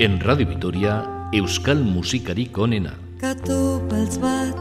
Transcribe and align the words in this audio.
En 0.00 0.20
Radio 0.20 0.46
Vitoria, 0.46 1.28
Euskal 1.32 1.80
Musikarik 1.82 2.54
onena. 2.56 2.92
Katu 3.18 3.80
beltz 3.90 4.20
bat, 4.22 4.60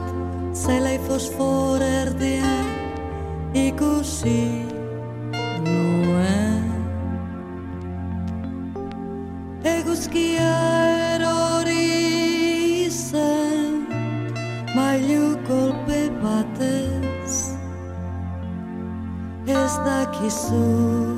zelai 0.57 0.95
fosfor 1.05 1.83
erdian, 1.85 2.71
ikusi 3.53 4.65
nuen. 5.61 6.65
Eguzkia 9.61 10.49
erori 11.19 12.89
zen, 12.89 13.85
mailu 14.73 15.37
kolpe 15.45 16.01
batez, 16.25 17.53
ez 19.45 19.73
dakizu 19.85 21.16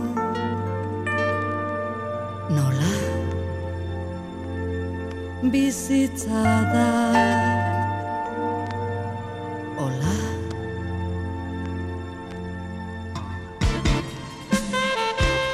bizitza 5.70 6.42
da 6.74 6.88
hola 9.78 10.14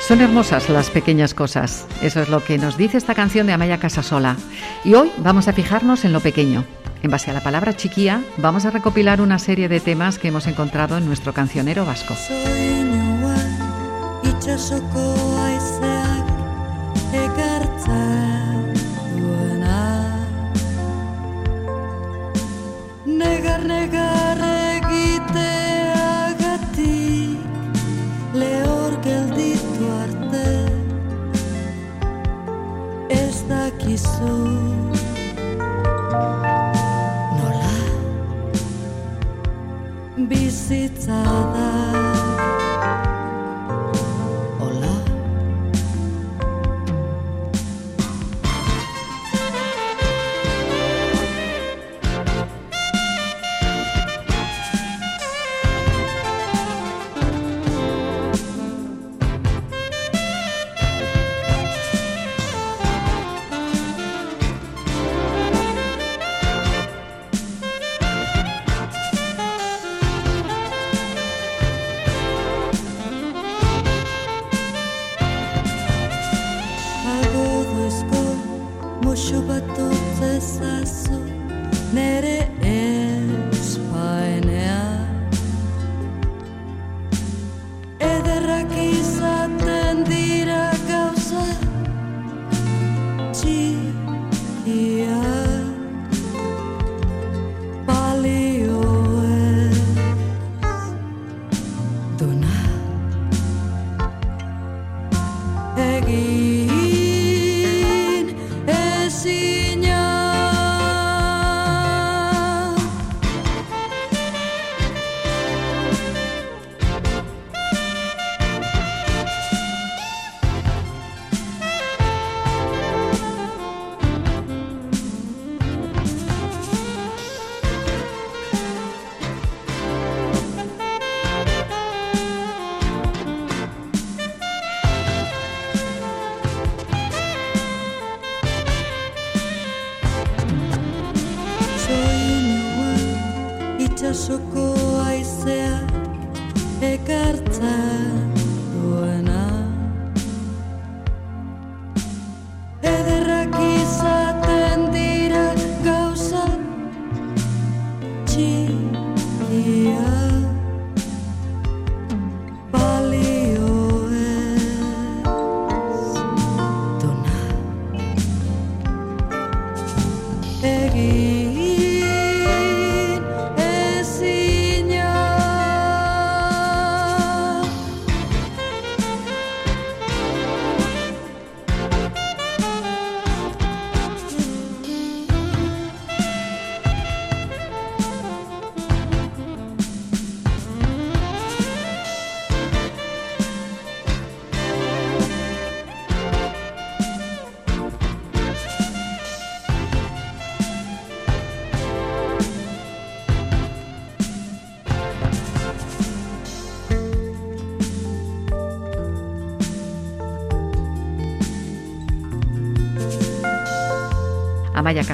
Son 0.08 0.22
hermosas 0.22 0.70
las 0.70 0.90
pequeñas 0.90 1.34
cosas. 1.34 1.86
Eso 2.02 2.22
es 2.22 2.30
lo 2.30 2.42
que 2.42 2.58
nos 2.58 2.78
dice 2.78 2.98
esta 2.98 3.14
canción 3.14 3.46
de 3.46 3.54
Amaya 3.54 3.78
Casasola. 3.80 4.38
Y 4.86 4.94
hoy 4.94 5.12
vamos 5.18 5.50
a 5.50 5.54
fijarnos 5.54 6.06
en 6.06 6.14
lo 6.14 6.22
pequeño. 6.22 6.64
En 7.04 7.12
base 7.12 7.32
a 7.32 7.34
la 7.34 7.44
palabra 7.44 7.76
chiquía, 7.76 8.24
vamos 8.38 8.66
a 8.66 8.72
recopilar 8.72 9.20
una 9.20 9.38
serie 9.38 9.68
de 9.68 9.82
temas 9.82 10.18
que 10.18 10.30
hemos 10.30 10.48
encontrado 10.48 10.98
en 10.98 11.08
nuestro 11.08 11.34
cancionero 11.34 11.86
vasco. 11.86 12.16
regar. 23.68 24.25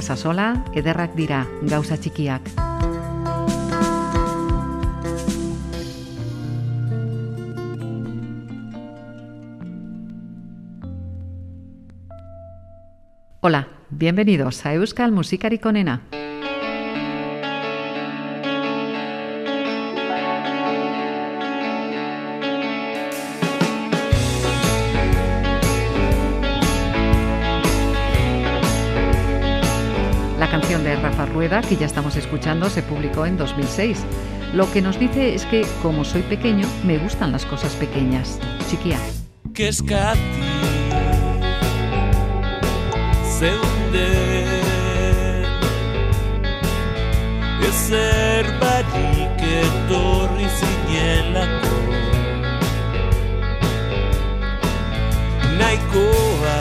Casasola, 0.01 0.63
ederrak 0.73 1.11
dira, 1.13 1.43
gauza 1.69 1.93
txikiak. 1.93 2.47
Hola, 13.41 13.67
bienvenidos 13.91 14.65
a 14.65 14.73
Euskal 14.73 15.11
Musikarik 15.11 15.69
onena. 15.69 15.99
Que 31.67 31.77
ya 31.77 31.85
estamos 31.85 32.17
escuchando, 32.17 32.69
se 32.69 32.83
publicó 32.83 33.25
en 33.25 33.37
2006. 33.37 34.03
Lo 34.53 34.69
que 34.71 34.81
nos 34.81 34.99
dice 34.99 35.33
es 35.33 35.45
que, 35.45 35.65
como 35.81 36.03
soy 36.03 36.21
pequeño, 36.23 36.67
me 36.83 36.97
gustan 36.97 37.31
las 37.31 37.45
cosas 37.45 37.73
pequeñas. 37.75 38.39
Chiquia. 38.69 38.97
kezkati 39.53 40.19
zeunden 43.39 44.51
Ezer 47.67 48.45
barik 48.61 49.41
etorri 49.59 50.47
zinelako 50.59 51.79
Naikoa 55.59 56.59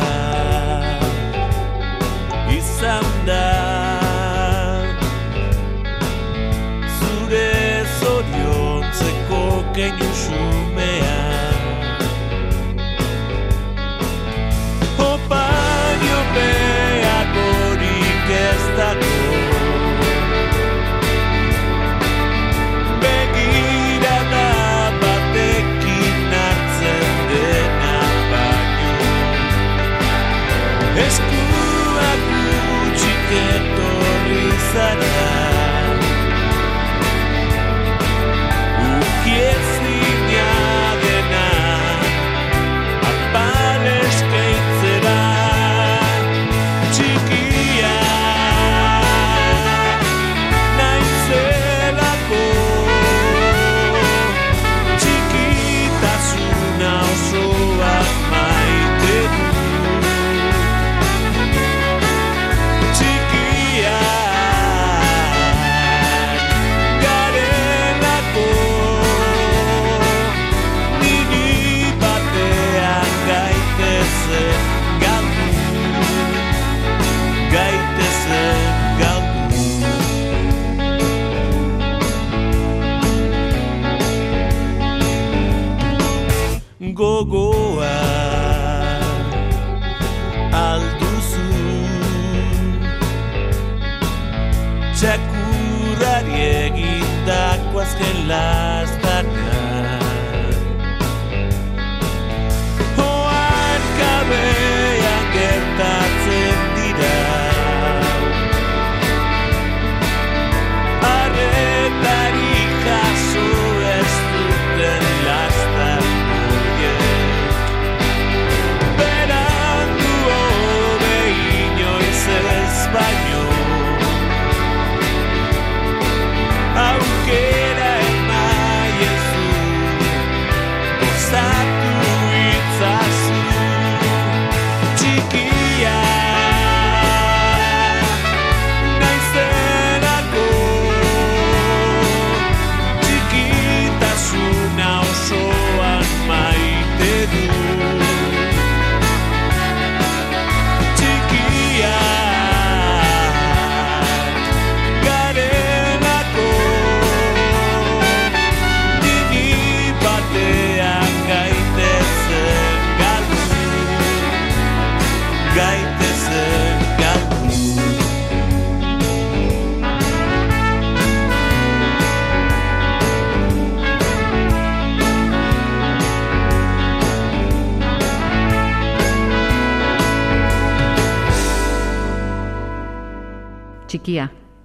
izan 2.58 3.06
da 3.26 3.69
pequeño 9.72 10.09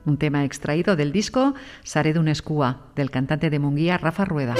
Un 0.05 0.17
tema 0.17 0.45
extraído 0.45 0.95
del 0.95 1.11
disco 1.11 1.55
Saré 1.83 2.13
de 2.13 2.19
un 2.19 2.29
escúa, 2.29 2.77
del 2.95 3.11
cantante 3.11 3.49
de 3.49 3.59
Munguía 3.59 3.97
Rafa 3.97 4.23
Rueda. 4.23 4.55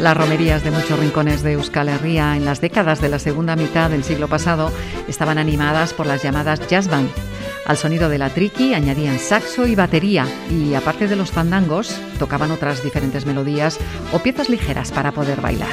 Las 0.00 0.16
romerías 0.16 0.64
de 0.64 0.70
muchos 0.70 0.98
rincones 0.98 1.42
de 1.42 1.52
Euskal 1.52 1.88
Herria 1.88 2.36
en 2.36 2.44
las 2.44 2.60
décadas 2.60 3.00
de 3.00 3.08
la 3.08 3.18
segunda 3.18 3.56
mitad 3.56 3.90
del 3.90 4.04
siglo 4.04 4.28
pasado 4.28 4.72
estaban 5.08 5.38
animadas 5.38 5.94
por 5.94 6.06
las 6.06 6.22
llamadas 6.22 6.66
jazz 6.68 6.88
band. 6.88 7.10
Al 7.66 7.76
sonido 7.76 8.08
de 8.08 8.18
la 8.18 8.30
triqui 8.30 8.74
añadían 8.74 9.18
saxo 9.18 9.66
y 9.66 9.74
batería 9.74 10.26
y 10.50 10.74
aparte 10.74 11.06
de 11.06 11.16
los 11.16 11.30
fandangos 11.30 12.00
tocaban 12.18 12.50
otras 12.50 12.82
diferentes 12.82 13.24
melodías 13.24 13.78
o 14.12 14.18
piezas 14.18 14.48
ligeras 14.48 14.90
para 14.90 15.12
poder 15.12 15.40
bailar. 15.40 15.70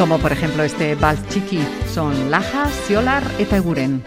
Como 0.00 0.18
por 0.18 0.32
ejemplo 0.32 0.62
este 0.62 0.96
Chiqui, 1.28 1.60
son 1.92 2.30
Laja, 2.30 2.70
Siolar 2.86 3.22
eta 3.38 3.58
Eguren. 3.58 4.02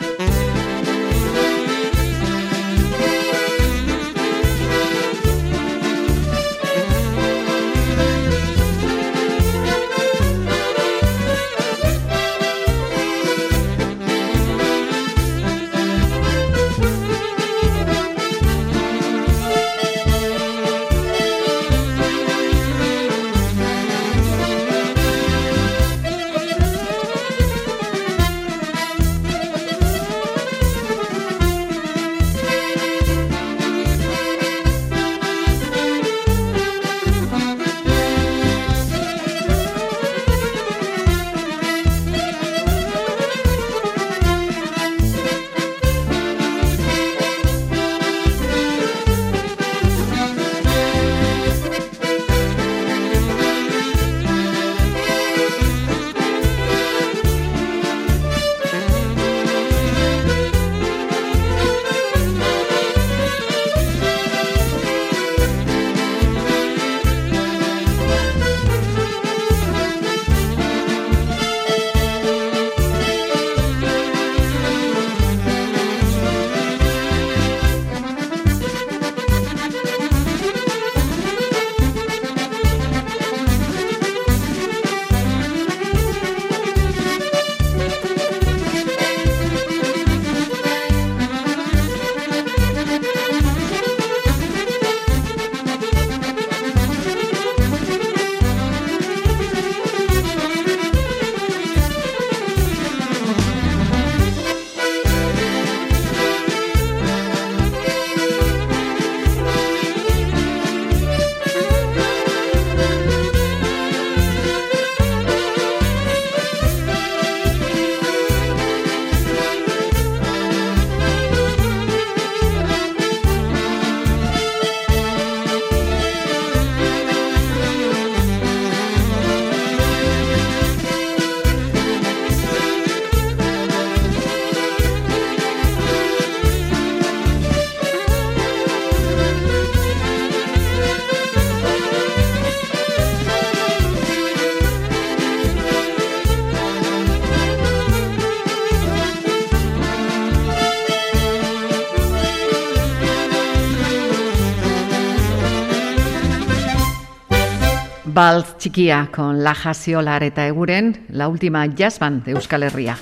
Balz 158.13 158.57
Chiquia 158.59 159.09
con 159.11 159.43
La 159.43 159.55
Jasiolar 159.55 160.21
eta 160.21 160.45
Eguren, 160.45 161.03
la 161.09 161.27
última 161.27 161.65
jazz 161.65 161.97
band 161.97 162.23
de 162.23 162.33
Euskal 162.33 162.61
Herria. 162.61 162.95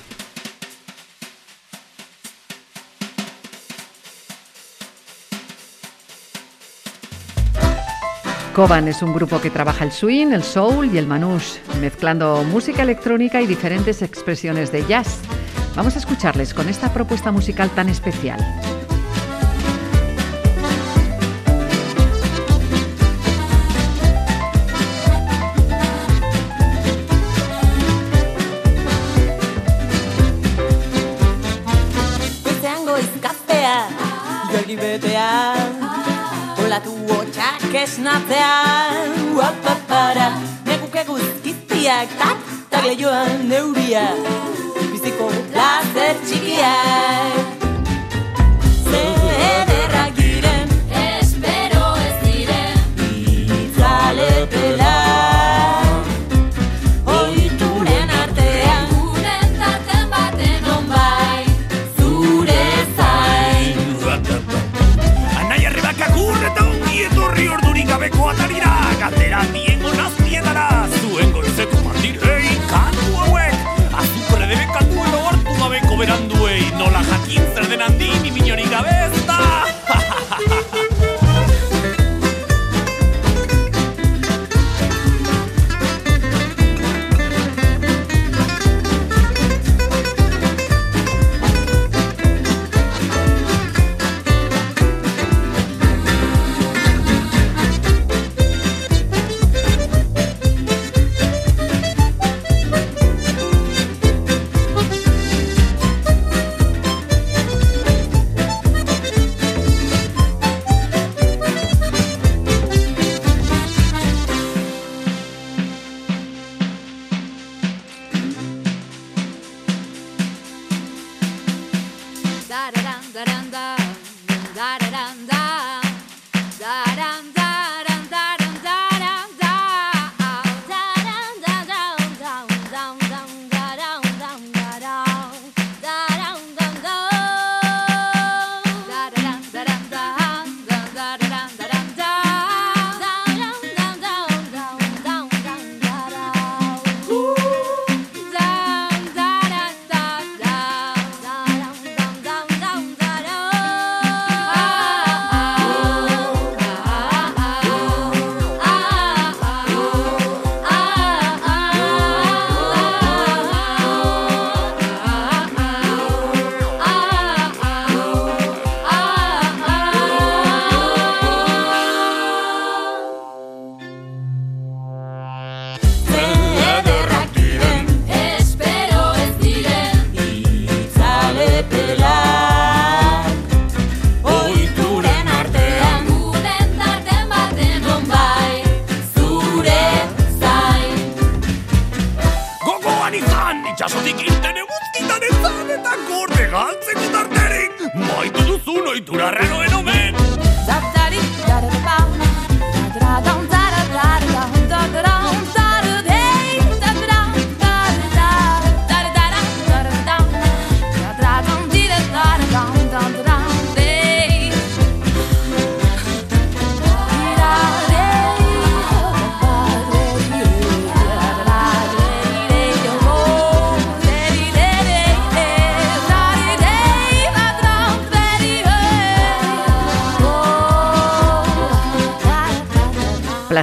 Coban 8.54 8.88
es 8.88 9.02
un 9.02 9.12
grupo 9.12 9.38
que 9.38 9.50
trabaja 9.50 9.84
el 9.84 9.92
swing, 9.92 10.28
el 10.28 10.42
soul 10.42 10.88
y 10.94 10.96
el 10.96 11.06
manouche, 11.06 11.60
mezclando 11.78 12.42
música 12.44 12.82
electrónica 12.82 13.42
y 13.42 13.46
diferentes 13.46 14.00
expresiones 14.00 14.72
de 14.72 14.86
jazz. 14.86 15.20
Vamos 15.76 15.94
a 15.94 15.98
escucharles 15.98 16.54
con 16.54 16.70
esta 16.70 16.90
propuesta 16.90 17.30
musical 17.30 17.68
tan 17.68 17.90
especial. 17.90 18.40
Esnatzean 37.82 39.34
Uapapara, 39.34 40.28
neguke 40.66 41.02
guzkiztiak 41.08 42.14
Tak, 42.18 42.38
tak 42.70 42.86
lehioan 42.86 43.48
neuria 43.50 44.06
Biziko 44.92 45.30
plazer 45.50 46.20
txikiak 46.22 47.41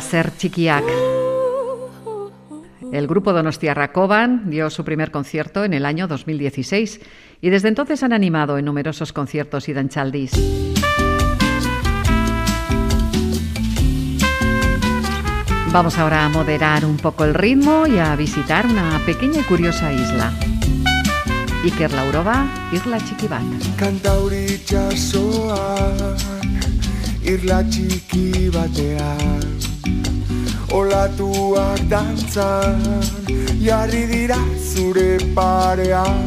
Placer 0.10 0.36
Chiquiac. 0.38 0.84
El 2.92 3.06
grupo 3.06 3.32
Donostiarra 3.32 3.92
Coban 3.92 4.50
dio 4.50 4.72
su 4.72 4.84
primer 4.84 5.12
concierto 5.12 5.64
en 5.64 5.76
el 5.76 5.86
año 5.86 6.08
2016 6.08 7.00
y 7.42 7.50
desde 7.52 7.68
entonces 7.68 8.02
han 8.02 8.12
animado 8.12 8.58
en 8.58 8.66
numerosos 8.66 9.14
conciertos 9.14 9.70
y 9.70 9.74
danchaldis. 9.74 10.32
Vamos 15.72 16.00
ahora 16.00 16.26
a 16.26 16.30
moderar 16.30 16.86
un 16.86 16.98
poco 16.98 17.24
el 17.24 17.36
ritmo 17.36 17.86
y 17.86 18.00
a 18.00 18.16
visitar 18.16 18.66
una 18.66 19.00
pequeña 19.06 19.42
y 19.42 19.44
curiosa 19.44 19.94
isla. 19.94 20.34
Iker 21.64 21.94
Laurova, 21.94 22.48
Isla 22.74 22.98
Chiquibat. 22.98 23.44
Kantauri 23.78 24.46
itxasoan 24.56 26.18
Irla 27.22 27.62
txiki 27.70 28.50
batean 28.50 29.79
Olatuak 30.72 31.80
dantzan 31.90 32.82
Jarri 33.60 34.08
dira 34.12 34.38
zure 34.74 35.18
parean. 35.36 36.26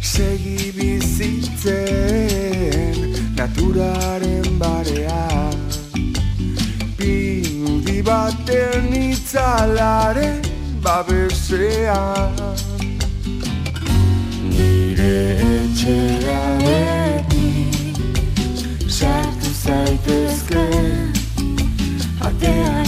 Segi 0.00 0.72
bizitzen 0.76 1.74
Naturaren 3.36 4.58
barean. 4.60 5.56
Pinudi 6.98 8.02
baten 8.02 8.92
itzalaren 8.92 10.42
babesean. 10.82 12.34
Nire 14.52 15.18
etxera 15.58 16.42
beti 16.64 17.48
sartu 18.98 19.50
zaitezke 19.64 20.66
Atean 22.28 22.87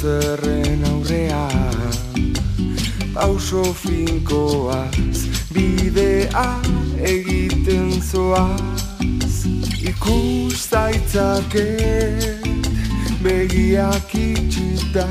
zerren 0.00 0.84
aurrean 0.92 1.92
Pauso 3.12 3.62
finkoaz 3.74 5.26
bidea 5.52 6.60
egiten 7.04 7.90
zoaz. 8.00 9.44
Ikus 9.82 10.68
zaitzaket 10.70 12.46
begiak 13.20 14.14
itxita. 14.14 15.08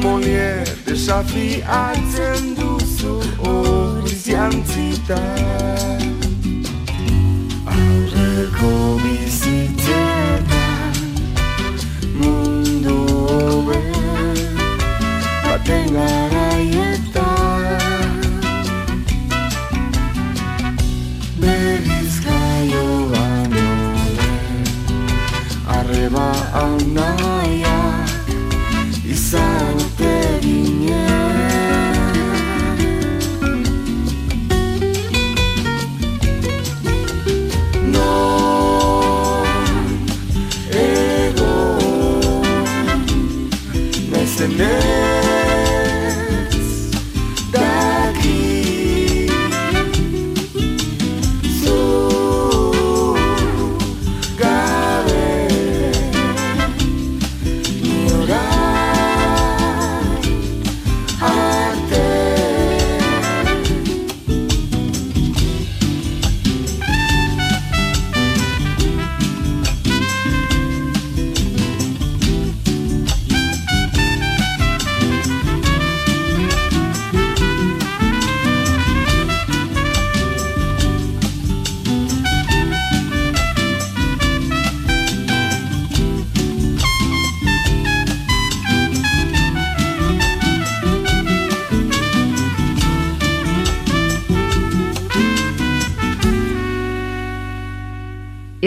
Molier 0.00 0.66
desafiatzen 0.86 2.54
duzu 2.58 3.20
hori 3.44 4.14
ziantzita. 4.24 5.20
Aurreko 7.76 8.74
bizitzetan 9.04 9.59
baten 15.70 15.92
garaietan 15.94 17.66
berriz 21.40 22.14
jaio 22.24 22.86
baino 23.12 23.68
lehen 24.16 24.64
arreba 25.76 26.28
hau 26.54 26.74
nahiak 26.96 28.10
izan 29.14 29.74
ote 29.86 30.14
ginen 30.42 31.40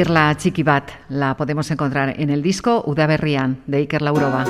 Irla 0.04 0.34
txiki 0.36 0.66
bat 0.68 0.90
la 1.16 1.30
podemos 1.40 1.70
encontrar 1.72 2.20
en 2.20 2.30
el 2.30 2.42
disco 2.44 2.84
Udaberrian 2.86 3.62
de 3.68 3.78
Iker 3.78 4.02
Laurova. 4.02 4.44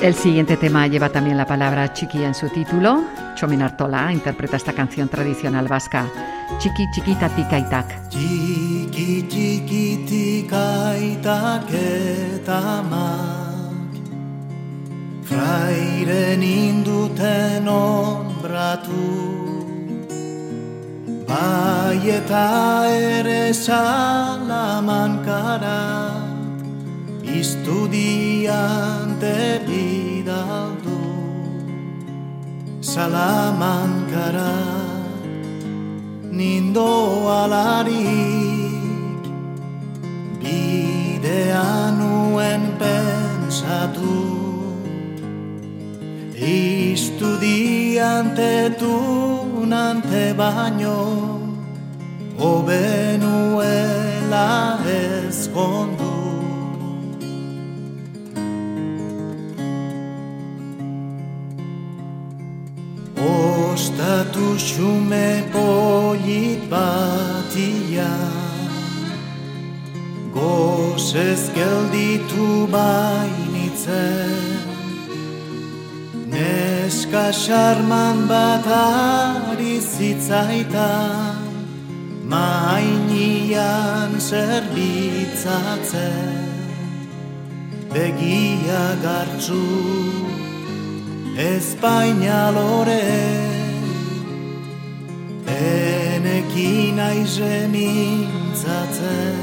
El 0.00 0.14
siguiente 0.14 0.56
tema 0.56 0.86
lleva 0.86 1.10
también 1.10 1.36
la 1.36 1.46
palabra 1.46 1.92
chiqui 1.92 2.24
en 2.24 2.34
su 2.34 2.48
título. 2.48 3.04
Chomin 3.34 3.60
Artola 3.60 4.10
interpreta 4.14 4.56
esta 4.56 4.72
canción 4.72 5.10
tradicional 5.10 5.68
vasca, 5.68 6.06
Chiqui 6.58 6.86
Chiquita 6.94 7.28
Tikaitak. 7.28 8.08
Txiki 8.08 9.28
txikitik 9.28 10.52
aitak 10.52 11.68
eta 11.68 12.60
amak 12.78 14.00
Fraire 15.28 16.36
ninduten 16.38 17.68
onbratu 17.68 19.43
Bai 21.26 22.08
eta 22.20 22.84
ere 22.90 23.54
salamankarat 23.56 26.24
Estudiante 27.24 29.38
bidaldu. 29.66 31.00
Salamankarat 32.80 35.24
nindo 36.30 37.28
alarik 37.40 39.24
bidean 40.42 41.98
nuen 41.98 42.62
pensatu 42.76 44.43
estudiante 46.44 48.70
tunante 48.78 50.34
baino 50.36 51.40
hobenuela 52.38 53.70
ezkondu 54.84 56.12
Ostatu 63.16 64.58
xume 64.58 65.44
polit 65.52 66.60
batia 66.68 68.12
Gozez 70.34 71.48
gelditu 71.56 72.68
bainitzen 72.68 74.53
Neska 76.34 77.30
xarman 77.32 78.28
bat 78.28 78.66
ari 78.66 79.80
zitzaitan 79.80 81.36
Mainian 82.32 84.12
zerbitzatzen 84.18 86.42
Begia 87.94 88.86
gartzu 89.04 89.66
espainalore 91.38 93.06
Enekin 95.46 96.98
aize 96.98 97.68
mintzatzen. 97.74 99.38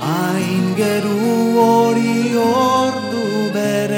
Hain 0.00 0.64
geru 0.80 1.20
hori 1.60 2.18
ordu 2.42 3.26
berean 3.54 3.89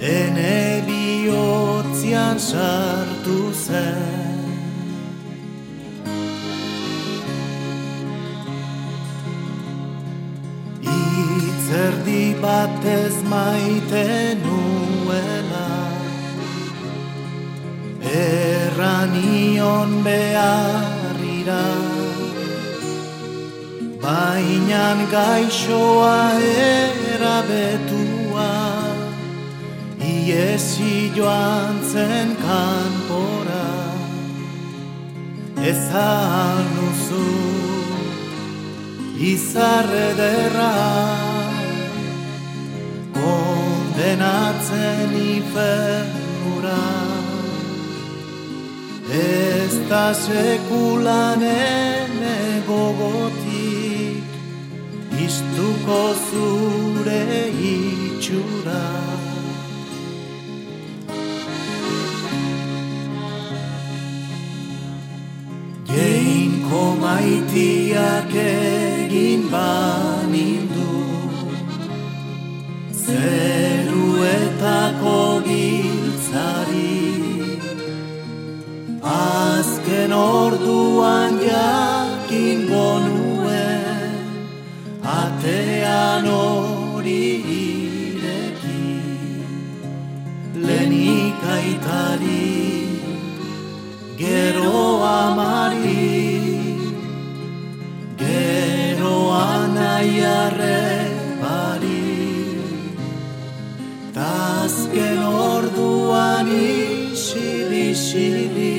Ene 0.00 0.82
bihotzian 0.86 2.38
sartu 2.38 3.52
zen. 3.52 4.46
Itzerdi 10.82 12.34
batez 12.42 13.16
maite 13.24 14.36
nuela. 14.44 15.68
Banion 18.98 19.90
beharrira. 20.04 21.66
Bainan 24.02 24.98
gaixoa 25.12 26.18
erabetua 26.40 27.77
Iesi 30.28 31.08
joan 31.16 31.76
zen 31.90 32.30
kanpora 32.36 33.68
Ezan 35.70 36.66
nuzu 36.76 37.28
izarrederra 39.30 40.74
Kondenatzen 43.16 45.10
infernura 45.32 46.84
Ez 49.22 49.74
da 49.88 50.06
sekulanen 50.26 52.12
gogotik 52.68 54.28
Istuko 55.28 56.02
zure 56.28 57.24
itxura 57.72 59.17
Jeinko 66.78 66.94
maitiak 67.02 68.32
egin 68.40 69.42
banindu. 69.50 70.94
Zeruetako 73.04 74.36
giltzari. 75.48 77.04
Azken 79.02 80.12
orduan 80.12 80.57
she 108.10 108.48
be. 108.48 108.77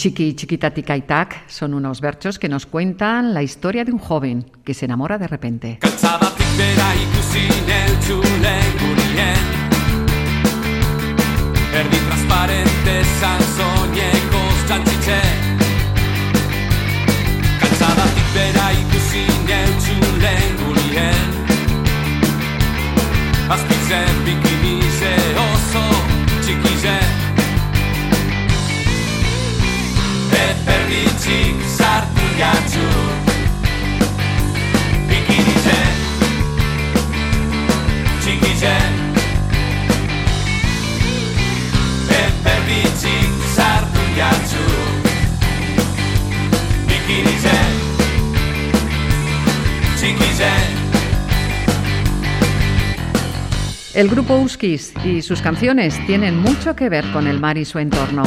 Chiqui 0.00 0.34
Chiquitatica 0.34 0.96
y 0.96 1.02
Tac 1.02 1.46
son 1.46 1.74
unos 1.74 2.00
versos 2.00 2.38
que 2.38 2.48
nos 2.48 2.64
cuentan 2.64 3.34
la 3.34 3.42
historia 3.42 3.84
de 3.84 3.92
un 3.92 3.98
joven 3.98 4.50
que 4.64 4.72
se 4.72 4.86
enamora 4.86 5.18
de 5.18 5.26
repente. 5.26 5.78
El 54.00 54.08
grupo 54.08 54.34
Uskis 54.36 54.94
y 55.04 55.20
sus 55.20 55.42
canciones 55.42 55.94
tienen 56.06 56.38
mucho 56.38 56.74
que 56.74 56.88
ver 56.88 57.04
con 57.12 57.26
el 57.26 57.38
mar 57.38 57.58
y 57.58 57.66
su 57.66 57.78
entorno. 57.78 58.22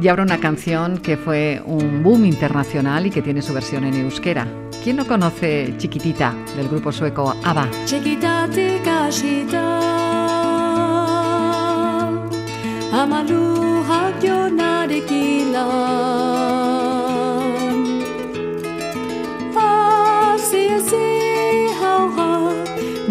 Y 0.00 0.08
ahora 0.08 0.22
una 0.22 0.38
canción 0.38 0.98
que 0.98 1.16
fue 1.16 1.62
un 1.64 2.02
boom 2.02 2.24
internacional 2.26 3.06
y 3.06 3.10
que 3.10 3.22
tiene 3.22 3.42
su 3.42 3.52
versión 3.52 3.84
en 3.84 3.94
euskera. 3.94 4.46
¿Quién 4.84 4.96
no 4.96 5.06
conoce 5.06 5.74
Chiquitita 5.76 6.34
del 6.56 6.68
grupo 6.68 6.92
sueco 6.92 7.34
ABBA? 7.42 7.68
Chiquita 7.84 8.46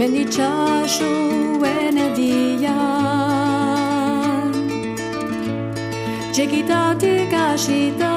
Meni 0.08 0.26
čašu 0.26 1.14
vene 1.62 2.10
dija 2.16 2.76
ti 7.00 7.28
kašita 7.32 8.14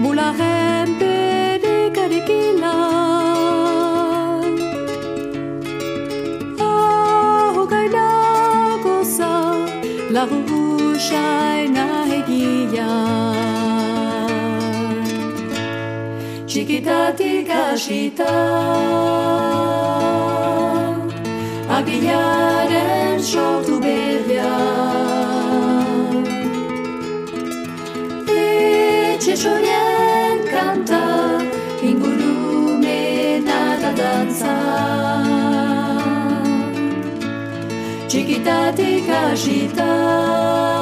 Bula 0.00 0.32
hempe 0.38 1.14
karikila 1.94 2.76
Ahu 6.60 7.66
kaila 7.66 8.08
kosa 8.82 9.32
La 10.10 10.26
hukushaina 10.30 11.99
Chiquitatica 16.60 17.74
città, 17.74 18.28
a 21.68 21.82
pigliare 21.82 23.14
in 23.14 23.22
show 23.22 23.64
tu 23.64 23.78
bevia. 23.78 24.44
E 28.26 29.16
ci 29.18 29.34
giorien 29.36 30.44
canta, 30.50 31.38
in 31.80 31.98
volume 31.98 33.38
nata 33.38 33.92
danza. 33.92 34.54
Chiquitatica 38.06 39.34
città. 39.34 40.79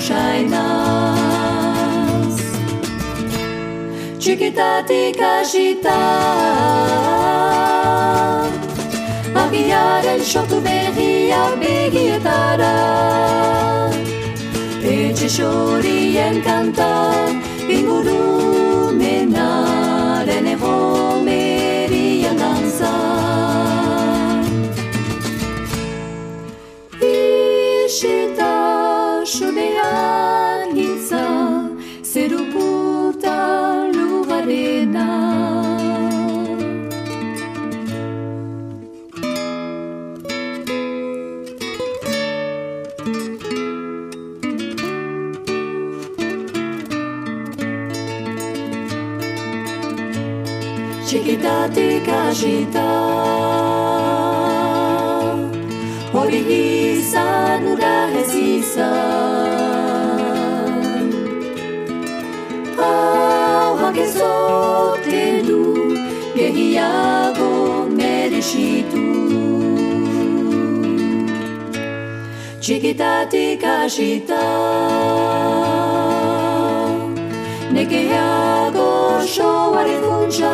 Txikitatik 4.27 5.15
hasita. 5.23 5.95
Agiaren 9.41 10.19
sortu 10.19 10.59
berria 10.65 11.43
begietara. 11.61 12.73
Etxe 14.83 15.29
sorien 15.31 16.41
kanta 16.43 16.91
Ingurumenaren 17.71 20.45
erromerian 20.55 22.37
dantza 22.41 22.95
Isita 26.99 28.55
sonean 29.23 30.75
gintza 30.75 31.23
Zeruputa 32.03 32.76
Chiquita 51.07 51.69
te 51.73 52.01
cachita 52.05 52.87
Orihisa 56.13 57.59
nura 57.59 58.07
resisa 58.13 59.56
Gehiago 66.77 67.89
merezitu 67.89 69.05
Txikitatik 72.61 73.63
hasita 73.65 74.41
Nekeago 77.73 78.91
soaren 79.25 80.03
funtsa. 80.05 80.53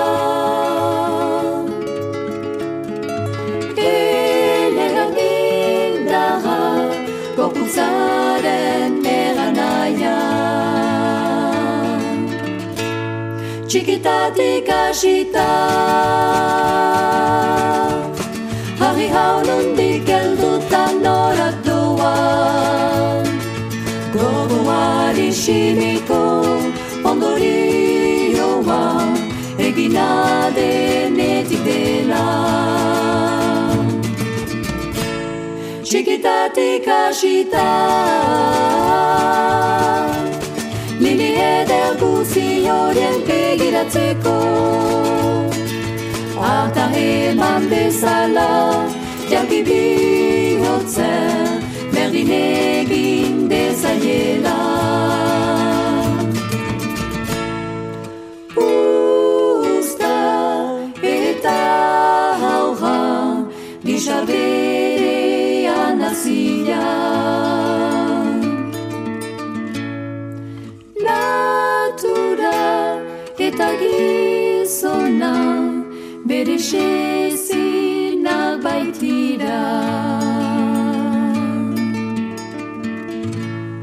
Eleran 3.91 5.19
indarra 5.27 6.59
Gorputzaren 7.35 8.32
Txikitatik 13.73 14.69
hasita. 14.69 15.51
Harri 18.77 19.07
haunundik 19.09 20.05
eldutan 20.17 21.01
noratuan 21.01 22.45
Gogoari 24.13 25.33
simiko 25.33 26.21
ondorioa 27.01 28.83
egina 29.57 30.09
denetik 30.53 31.65
dela 31.65 32.29
Txikitatik 35.81 36.85
hasita. 36.85 37.69
Lili 41.03 41.31
eder 41.35 41.97
guzi 41.99 42.65
horien 42.69 43.12
begiratzeko 43.27 44.37
Arta 46.53 46.85
eman 47.05 47.69
bezala 47.71 48.51
Jaki 49.31 49.61
bihotzen 49.67 51.53
Berdin 51.93 52.29
egin 52.35 53.49
dezaiela. 53.49 54.57
Usta 58.57 60.15
eta 61.13 61.59
haura 62.41 62.97
Gisa 63.85 64.19
berean 64.27 66.01
azila 66.11 67.02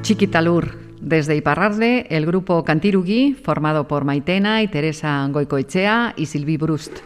Chiquitalur. 0.03 0.77
Desde 1.01 1.37
Iparralde, 1.37 2.07
el 2.11 2.27
grupo 2.27 2.65
Cantirugi, 2.65 3.35
formado 3.35 3.87
por 3.87 4.05
Maitena 4.05 4.63
y 4.63 4.69
Teresa 4.69 5.27
Goicoechea 5.31 6.15
y 6.17 6.27
Silvi 6.27 6.57
Brust. 6.57 6.99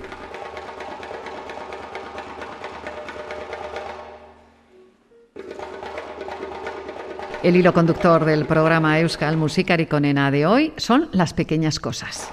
El 7.43 7.57
hilo 7.57 7.75
conductor 7.75 8.25
del 8.25 8.47
programa 8.47 8.99
Euskal 9.01 9.37
Musikari 9.37 9.85
Konena 9.85 10.31
de 10.31 10.47
hoy 10.47 10.73
son 10.79 11.11
las 11.13 11.35
pequeñas 11.35 11.79
cosas. 11.79 12.33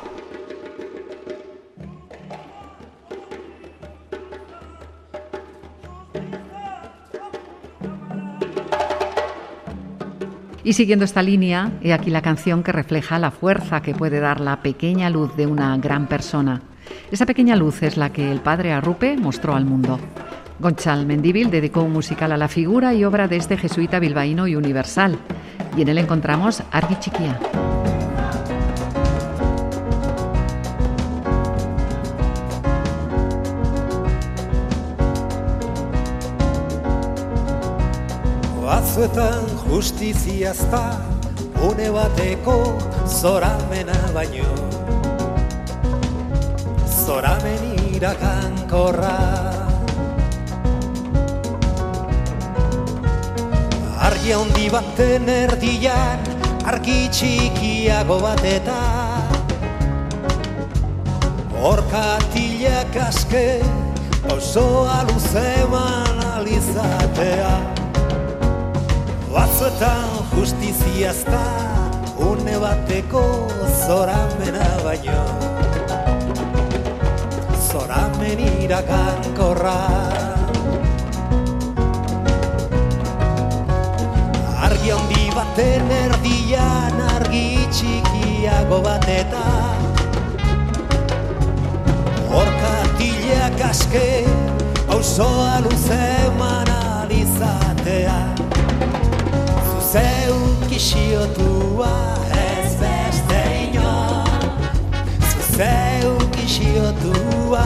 Y 10.64 10.74
siguiendo 10.74 11.06
esta 11.06 11.24
línea, 11.24 11.72
he 11.82 11.92
aquí 11.92 12.12
la 12.12 12.22
canción 12.22 12.62
que 12.62 12.72
refleja 12.72 13.18
la 13.18 13.32
fuerza 13.32 13.82
que 13.82 13.96
puede 13.96 14.20
dar 14.20 14.40
la 14.40 14.62
pequeña 14.62 15.10
luz 15.10 15.36
de 15.36 15.48
una 15.48 15.76
gran 15.78 16.08
persona. 16.08 16.62
Esa 17.12 17.26
pequeña 17.26 17.56
luz 17.56 17.82
es 17.84 17.98
la 17.98 18.12
que 18.12 18.32
el 18.32 18.42
padre 18.42 18.72
Arrupe 18.72 19.18
mostró 19.18 19.56
al 19.56 19.66
mundo. 19.66 20.00
Gonchal 20.60 21.08
Mendíbil 21.08 21.50
dedicó 21.50 21.82
un 21.82 21.94
musical 21.94 22.32
a 22.32 22.38
la 22.38 22.48
figura 22.48 22.94
y 22.94 23.04
obra 23.04 23.28
de 23.28 23.38
este 23.38 23.58
jesuita 23.58 24.00
bilbaíno 24.00 24.48
y 24.48 24.56
universal, 24.56 25.18
y 25.76 25.82
en 25.82 25.90
él 25.90 25.98
encontramos 25.98 26.62
justiziazta 39.72 41.00
une 41.64 41.88
bateko 41.96 42.58
zoramena 43.08 43.96
baino. 44.14 44.52
Zoramen 47.06 47.64
irakankorra 47.96 49.16
Argi 54.08 54.36
handi 54.36 54.68
baten 54.76 55.32
erdian 55.32 56.20
argi 56.68 57.00
txikiago 57.16 58.20
bat 58.28 58.44
eta 58.54 58.80
Horkatilak 61.64 62.98
aske 63.08 63.46
osoa 64.36 65.02
luzeman 65.10 66.26
alizatea 66.36 67.81
Batzuetan 69.32 70.28
justiziazta 70.36 71.44
une 72.20 72.58
bateko 72.60 73.24
zoramena 73.86 74.68
baino. 74.84 75.24
Zoramen 77.72 78.40
irakankorra 78.64 79.78
Argi 84.68 84.92
handi 84.92 85.24
baten 85.38 85.94
erdian 86.00 87.00
argi 87.14 87.46
txikiago 87.72 88.82
bat 88.84 89.08
eta 89.16 89.46
Horkatilak 92.36 93.64
aske 93.70 94.06
auzoa 94.92 95.64
luzeman 95.64 96.76
alizatea 96.76 98.20
Zeuk 99.92 100.72
isiotua 100.72 102.16
ez 102.32 102.76
beste 102.80 103.42
inor 103.68 104.30
Zeuk 105.52 106.36
isiotua 106.44 107.66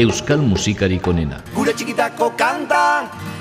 euskal 0.00 0.40
musikarik 0.40 1.06
onena. 1.10 1.40
Gure 1.54 1.72
txikitako 1.76 2.30
kanta, 2.40 2.82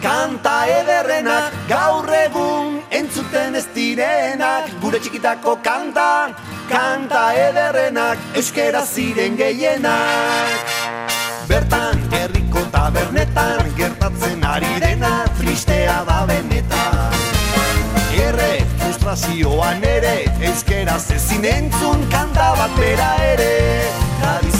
kanta 0.03 0.55
ederrenak, 0.79 1.55
gaur 1.69 2.09
egun 2.19 2.79
entzuten 2.99 3.55
ez 3.59 3.65
direnak. 3.75 4.67
Gure 4.83 4.99
txikitako 4.99 5.57
kanta, 5.63 6.09
kanta 6.71 7.23
ederrenak, 7.47 8.19
euskera 8.35 8.83
ziren 8.85 9.39
gehienak. 9.39 10.75
Bertan, 11.49 12.03
herriko 12.13 12.65
tabernetan, 12.73 13.71
gertatzen 13.79 14.43
ari 14.45 14.75
dena, 14.83 15.13
tristea 15.39 16.03
da 16.09 16.21
benetan. 16.29 17.17
Erre, 18.19 18.51
frustrazioan 18.81 19.83
ere, 19.95 20.15
euskeraz 20.51 21.05
ezin 21.15 21.47
entzun 21.55 22.05
kanta 22.13 22.51
bat 22.59 22.77
bera 22.77 23.11
ere. 23.31 23.53
Tradiz 24.19 24.58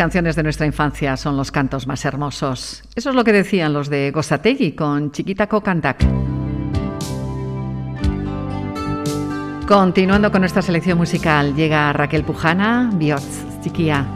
canciones 0.00 0.34
de 0.34 0.42
nuestra 0.42 0.64
infancia 0.64 1.14
son 1.18 1.36
los 1.36 1.52
cantos 1.52 1.86
más 1.86 2.06
hermosos. 2.06 2.82
Eso 2.94 3.10
es 3.10 3.14
lo 3.14 3.22
que 3.22 3.34
decían 3.34 3.74
los 3.74 3.90
de 3.90 4.10
Gozategui 4.12 4.72
con 4.72 5.12
Chiquita 5.12 5.46
Cocantac. 5.46 6.02
Continuando 9.68 10.32
con 10.32 10.40
nuestra 10.40 10.62
selección 10.62 10.96
musical, 10.96 11.54
llega 11.54 11.92
Raquel 11.92 12.24
Pujana, 12.24 12.88
Biotz, 12.94 13.60
Chiquía. 13.60 14.06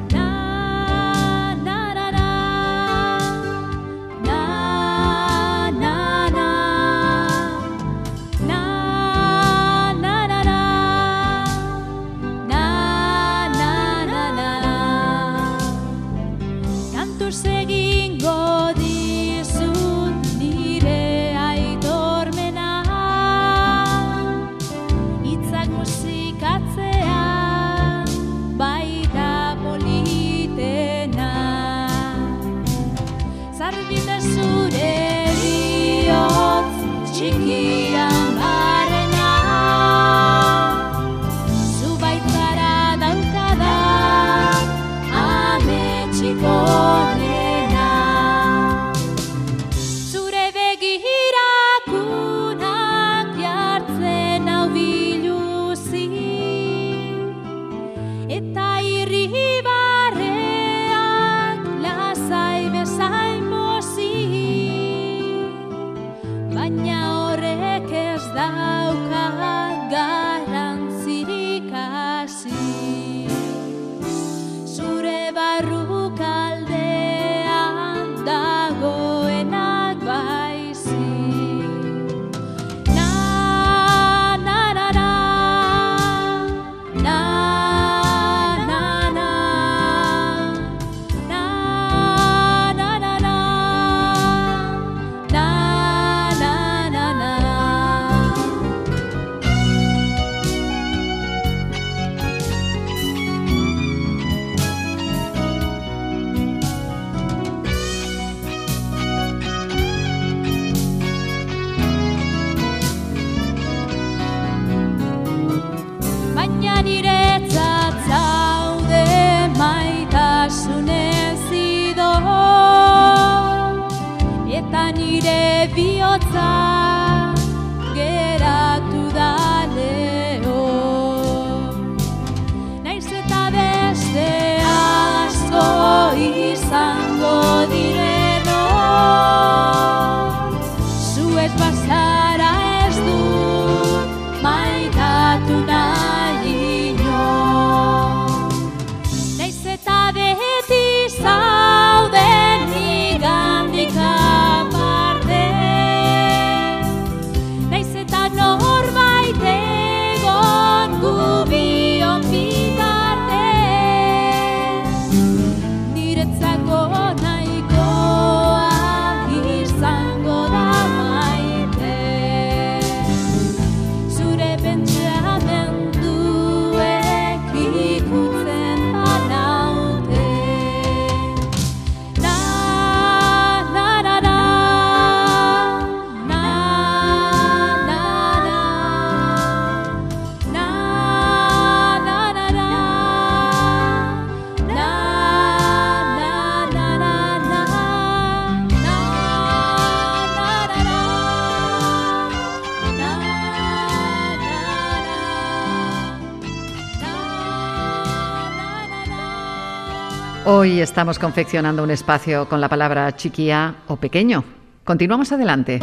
Hoy 210.65 210.81
estamos 210.81 211.19
confeccionando 211.19 211.83
un 211.83 211.91
espacio 211.91 212.49
con 212.49 212.59
la 212.59 212.71
palabra 212.71 213.15
chiquía 213.15 213.83
o 213.87 213.97
pequeño. 213.97 214.43
Continuamos 214.83 215.31
adelante. 215.31 215.79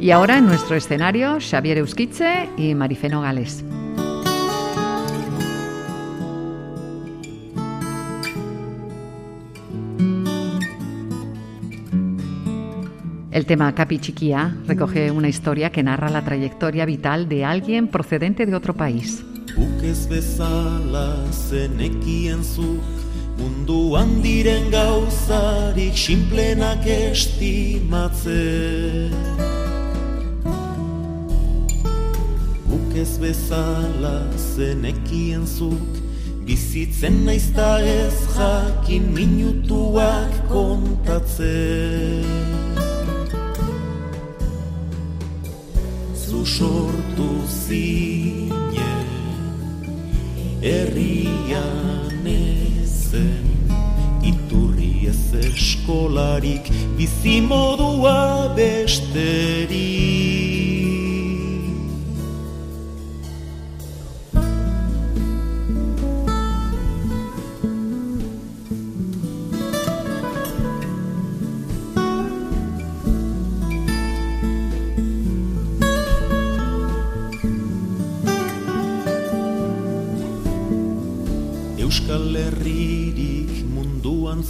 Y 0.00 0.10
ahora 0.10 0.38
en 0.38 0.46
nuestro 0.46 0.74
escenario, 0.74 1.36
Xavier 1.38 1.76
Euskitze 1.76 2.48
y 2.56 2.74
Marifeno 2.74 3.20
Gales. 3.20 3.62
El 13.36 13.44
tema 13.44 13.74
Capi 13.74 13.98
Chiquía 13.98 14.56
recoge 14.66 15.10
una 15.10 15.28
historia 15.28 15.68
que 15.70 15.82
narra 15.82 16.08
la 16.08 16.24
trayectoria 16.24 16.86
vital 16.86 17.28
de 17.28 17.44
alguien 17.44 17.88
procedente 17.88 18.46
de 18.46 18.54
otro 18.54 18.72
país. 18.72 19.22
Guk 19.54 19.82
ez 19.84 20.08
bezala 20.08 21.20
zenekien 21.30 22.40
zuk 22.42 22.80
munduan 23.36 24.22
diren 24.22 24.70
gauzarik 24.72 25.92
sinplenak 25.92 26.88
estimatze 26.88 28.40
Guk 32.72 32.96
ez 32.96 33.18
bezala 33.20 34.16
zenekien 34.32 35.44
zuk 35.44 36.00
bizitzen 36.48 37.26
naizta 37.28 37.84
ez 37.84 38.16
jakin 38.32 39.12
minutuak 39.12 40.40
kontatze 40.48 41.52
sortu 46.46 47.42
zinen 47.66 49.08
herrian 50.62 52.26
ezen 52.34 53.50
iturri 54.22 55.08
ez 55.10 55.34
eskolarik 55.42 56.70
bizimodua 56.98 58.54
besterik 58.56 60.35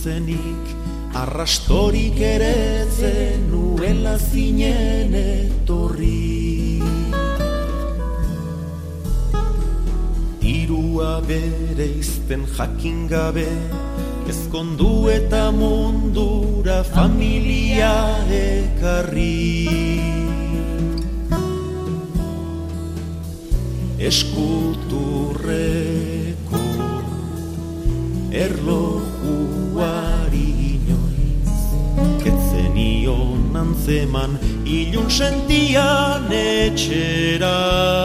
zenik 0.07 0.67
Arrastorik 1.19 2.19
ere 2.23 2.87
zenuela 2.95 4.15
zinen 4.21 5.15
etorri. 5.19 6.79
Irua 10.47 11.17
bere 11.27 11.89
izten 11.99 12.45
jakin 12.55 13.09
gabe 13.11 13.49
Ezkondu 14.31 15.09
eta 15.11 15.49
mundura 15.57 16.83
familia 16.93 17.95
ekarri. 18.43 19.67
Eskuturreko 23.99 24.86
Antzeman 33.87 34.31
ilun 34.67 35.09
sentian 35.09 36.27
etxera 36.33 37.96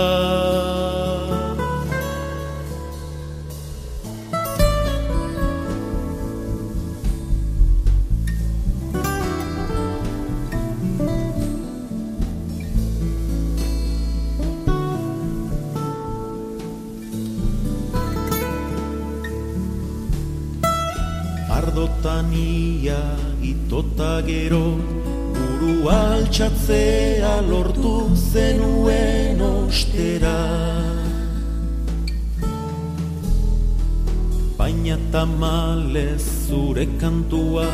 tamalez 35.81 36.47
zure 36.47 36.85
kantua 36.99 37.65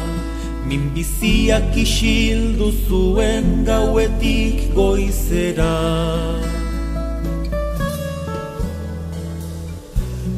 Minbiziak 0.67 1.77
isildu 1.77 2.71
zuen 2.87 3.65
gauetik 3.65 4.73
goizera. 4.75 5.77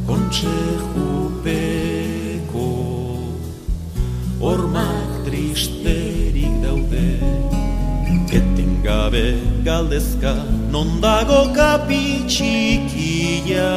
Kontsejupeko 0.06 2.68
Hormak 4.40 5.26
tristerik 5.26 6.62
daude. 6.62 7.20
Etengabe 8.30 9.34
galdezka 9.66 10.34
Non 10.70 11.02
dago 11.02 11.50
kapitxikia 11.58 13.74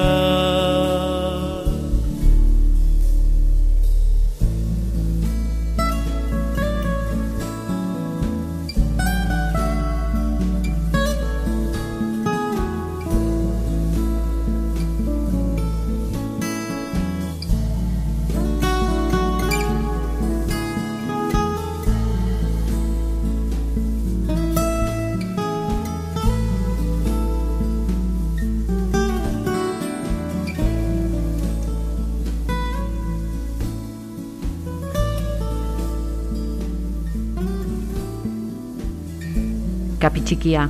Capichiquia. 40.33 40.69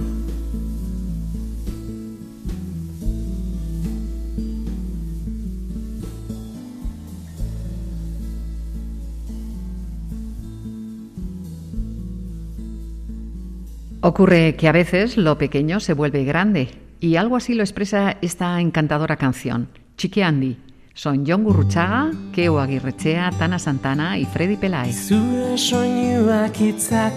Ocurre 14.04 14.56
que 14.56 14.66
a 14.66 14.72
veces 14.72 15.16
lo 15.16 15.38
pequeño 15.38 15.78
se 15.78 15.94
vuelve 15.94 16.24
grande 16.24 16.70
y 16.98 17.14
algo 17.16 17.36
así 17.36 17.54
lo 17.54 17.62
expresa 17.62 18.16
esta 18.20 18.60
encantadora 18.60 19.16
canción, 19.16 19.68
Chiqui 19.96 20.22
Andy. 20.22 20.56
Son 20.94 21.24
John 21.26 21.44
Gurruchaga, 21.44 22.10
Keo 22.34 22.58
Agirrechea, 22.58 23.30
Tana 23.38 23.58
Santana 23.58 24.18
y 24.18 24.26
Freddy 24.26 24.56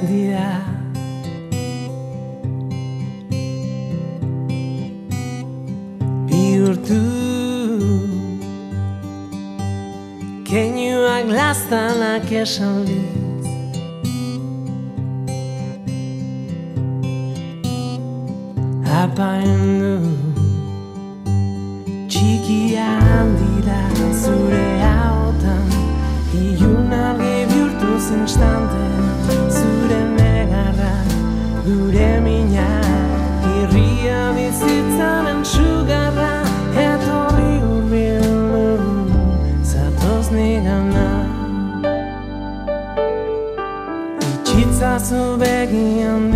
dira 0.07 0.84
Keinuak 11.55 11.71
lastanak 11.71 12.31
esaldiz 12.31 13.45
Apaindu 19.01 19.95
Txikia 22.09 22.89
handira 23.07 23.81
zure 24.23 24.67
hautan 24.83 25.67
Iun 26.35 26.91
argi 26.91 27.35
bihurtuz 27.49 28.11
instante 28.19 28.54
I'm. 45.75 46.34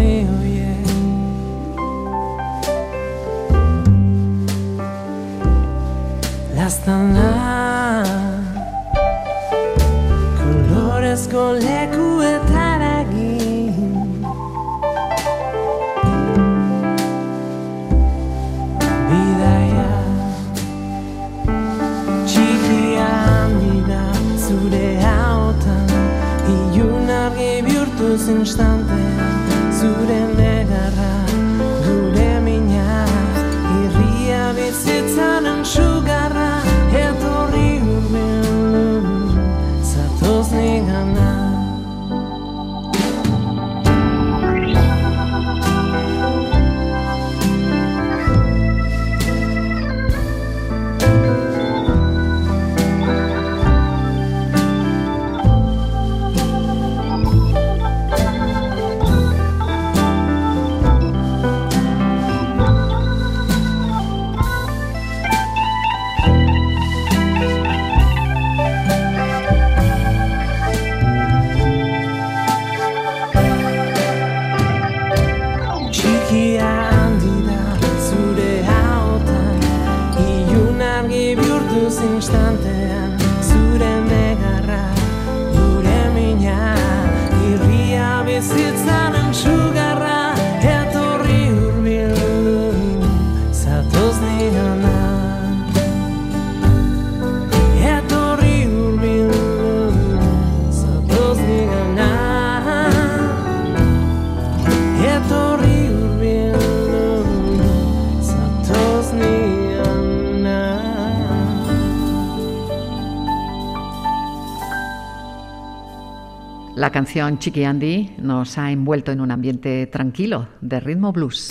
Canción 117.10 117.40
Chiqui 117.40 117.64
Andy 117.64 118.12
nos 118.20 118.60
ha 118.60 118.70
envuelto 118.70 119.12
en 119.12 119.20
un 119.20 119.32
ambiente 119.32 119.88
tranquilo 119.88 120.48
de 120.62 120.80
ritmo 120.80 121.12
blues. 121.12 121.50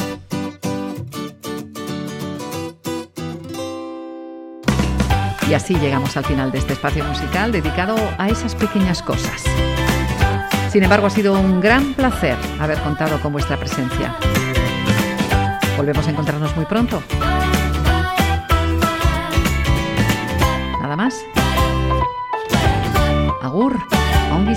Y 5.51 5.55
así 5.55 5.75
llegamos 5.75 6.17
al 6.17 6.25
final 6.27 6.53
de 6.53 6.59
este 6.59 6.75
espacio 6.75 7.05
musical 7.05 7.51
dedicado 7.51 7.97
a 8.19 8.29
esas 8.29 8.55
pequeñas 8.55 9.03
cosas. 9.03 9.43
Sin 10.71 10.85
embargo, 10.85 11.09
ha 11.09 11.11
sido 11.11 11.33
un 11.41 11.61
gran 11.61 11.93
placer 11.95 12.37
haber 12.61 12.79
contado 12.79 13.21
con 13.21 13.33
vuestra 13.33 13.57
presencia. 13.57 14.15
Volvemos 15.77 16.07
a 16.07 16.11
encontrarnos 16.13 16.55
muy 16.55 16.67
pronto. 16.67 17.03
Nada 20.81 20.95
más. 20.95 21.21
Agur, 23.43 23.77
ongi. 24.33 24.55